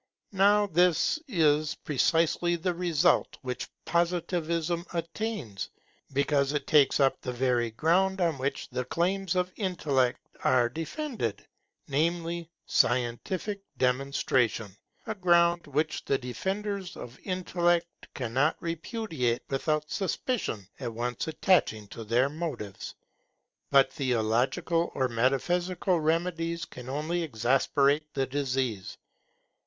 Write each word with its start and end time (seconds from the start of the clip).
Now 0.33 0.65
this 0.65 1.19
is 1.27 1.75
precisely 1.75 2.55
the 2.55 2.73
result 2.73 3.37
which 3.43 3.69
Positivism 3.85 4.83
attains, 4.93 5.69
because 6.11 6.53
it 6.53 6.65
takes 6.65 6.99
up 6.99 7.21
the 7.21 7.31
very 7.31 7.69
ground 7.69 8.19
on 8.19 8.39
which 8.39 8.67
the 8.71 8.83
claims 8.83 9.35
of 9.35 9.53
intellect 9.57 10.19
are 10.43 10.69
defended, 10.69 11.45
namely, 11.87 12.49
scientific 12.65 13.61
demonstration, 13.77 14.75
a 15.05 15.13
ground 15.13 15.67
which 15.67 16.03
the 16.03 16.17
defenders 16.17 16.97
of 16.97 17.19
intellect 17.23 18.07
cannot 18.15 18.57
repudiate 18.59 19.43
without 19.51 19.91
suspicion 19.91 20.67
at 20.79 20.91
once 20.95 21.27
attaching 21.27 21.87
to 21.89 22.03
their 22.03 22.27
motives. 22.27 22.95
But 23.69 23.93
theological 23.93 24.91
or 24.95 25.07
metaphysical 25.09 25.99
remedies 25.99 26.65
can 26.65 26.89
only 26.89 27.21
exasperate 27.21 28.11
the 28.15 28.25
disease. 28.25 28.97